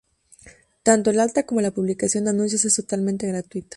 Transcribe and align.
Tanto 0.81 1.11
el 1.11 1.19
alta 1.19 1.45
como 1.45 1.61
la 1.61 1.69
publicación 1.75 2.23
de 2.23 2.31
anuncios 2.31 2.65
es 2.65 2.75
totalmente 2.75 3.27
gratuita. 3.27 3.69